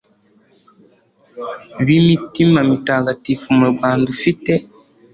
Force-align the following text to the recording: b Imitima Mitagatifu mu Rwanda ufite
b 1.85 1.87
Imitima 2.01 2.59
Mitagatifu 2.69 3.47
mu 3.57 3.65
Rwanda 3.73 4.05
ufite 4.15 4.53